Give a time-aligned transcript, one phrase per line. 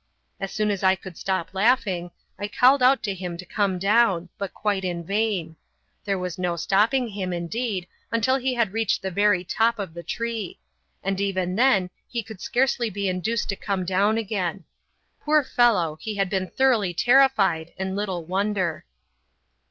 [0.39, 2.09] As soon as I could stop laughing,
[2.39, 5.57] I called out to him to come down, but quite in vain.
[6.05, 10.01] There was no stopping him, indeed, until he had reached the very top of the
[10.01, 10.57] tree;
[11.03, 14.63] and even then he could scarcely be induced to come down again.
[15.23, 18.85] Poor fellow, he had been thoroughly terrified, and little wonder.